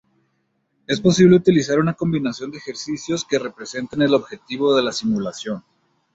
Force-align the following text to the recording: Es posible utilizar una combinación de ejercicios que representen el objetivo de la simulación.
Es 0.87 0.99
posible 0.99 1.35
utilizar 1.35 1.77
una 1.77 1.93
combinación 1.93 2.49
de 2.49 2.57
ejercicios 2.57 3.23
que 3.23 3.37
representen 3.37 4.01
el 4.01 4.15
objetivo 4.15 4.75
de 4.75 4.81
la 4.81 4.93
simulación. 4.93 5.63